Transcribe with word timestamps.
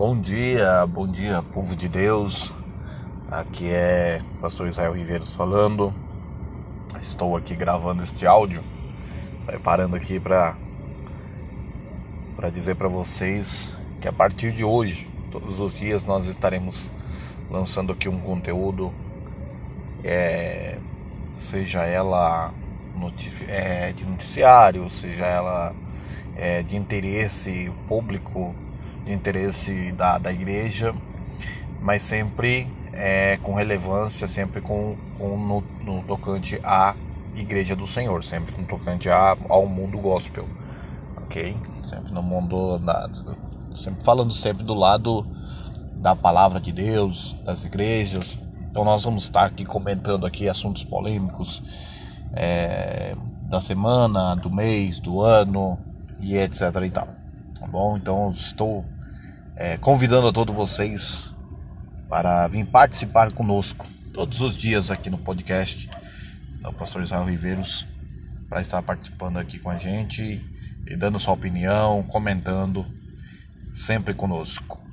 Bom 0.00 0.18
dia, 0.18 0.86
bom 0.86 1.06
dia, 1.06 1.42
povo 1.42 1.76
de 1.76 1.86
Deus. 1.86 2.54
Aqui 3.30 3.68
é 3.68 4.22
Pastor 4.40 4.66
Israel 4.66 4.94
Riveiros 4.94 5.34
falando. 5.36 5.92
Estou 6.98 7.36
aqui 7.36 7.54
gravando 7.54 8.02
este 8.02 8.26
áudio, 8.26 8.64
preparando 9.44 9.96
aqui 9.96 10.18
para 10.18 10.56
para 12.34 12.48
dizer 12.48 12.76
para 12.76 12.88
vocês 12.88 13.76
que 14.00 14.08
a 14.08 14.12
partir 14.12 14.52
de 14.52 14.64
hoje, 14.64 15.06
todos 15.30 15.60
os 15.60 15.74
dias 15.74 16.06
nós 16.06 16.24
estaremos 16.24 16.90
lançando 17.50 17.92
aqui 17.92 18.08
um 18.08 18.20
conteúdo, 18.20 18.90
é, 20.02 20.78
seja 21.36 21.84
ela 21.84 22.54
é, 23.46 23.92
de 23.92 24.04
noticiário, 24.06 24.88
seja 24.88 25.26
ela 25.26 25.74
é, 26.34 26.62
de 26.62 26.74
interesse 26.74 27.70
público 27.86 28.54
interesse 29.06 29.92
da, 29.92 30.18
da 30.18 30.32
igreja, 30.32 30.94
mas 31.80 32.02
sempre 32.02 32.66
é, 32.92 33.38
com 33.38 33.54
relevância, 33.54 34.28
sempre 34.28 34.60
com, 34.60 34.96
com 35.18 35.36
no, 35.36 35.60
no, 35.82 36.02
tocante 36.04 36.60
à 36.62 36.94
igreja 37.34 37.74
do 37.74 37.86
Senhor, 37.86 38.22
sempre 38.22 38.56
no 38.60 38.66
tocante 38.66 39.08
ao 39.08 39.66
mundo 39.66 39.98
gospel, 39.98 40.46
ok? 41.16 41.56
Sempre 41.84 42.12
no 42.12 42.22
mundo, 42.22 42.78
da, 42.78 43.08
sempre 43.74 44.04
falando 44.04 44.32
sempre 44.32 44.64
do 44.64 44.74
lado 44.74 45.26
da 45.94 46.16
palavra 46.16 46.60
de 46.60 46.72
Deus, 46.72 47.36
das 47.44 47.64
igrejas. 47.64 48.38
Então 48.70 48.84
nós 48.84 49.04
vamos 49.04 49.24
estar 49.24 49.46
aqui 49.46 49.64
comentando 49.64 50.26
aqui 50.26 50.48
assuntos 50.48 50.84
polêmicos 50.84 51.62
é, 52.32 53.16
da 53.48 53.60
semana, 53.60 54.34
do 54.34 54.50
mês, 54.50 54.98
do 54.98 55.20
ano 55.22 55.78
e 56.20 56.36
etc 56.36 56.62
e 56.84 56.90
tal 56.90 57.19
tá 57.60 57.66
bom? 57.66 57.96
Então 57.96 58.30
estou 58.30 58.84
é, 59.54 59.76
convidando 59.76 60.26
a 60.26 60.32
todos 60.32 60.54
vocês 60.54 61.30
para 62.08 62.48
vir 62.48 62.66
participar 62.66 63.30
conosco 63.32 63.86
todos 64.12 64.40
os 64.40 64.56
dias 64.56 64.90
aqui 64.90 65.10
no 65.10 65.18
podcast 65.18 65.88
do 66.62 66.72
Pastor 66.72 67.02
Israel 67.02 67.26
Riveiros 67.26 67.86
para 68.48 68.62
estar 68.62 68.82
participando 68.82 69.38
aqui 69.38 69.58
com 69.58 69.70
a 69.70 69.76
gente 69.76 70.42
e 70.86 70.96
dando 70.96 71.20
sua 71.20 71.34
opinião, 71.34 72.02
comentando 72.02 72.84
sempre 73.72 74.14
conosco. 74.14 74.89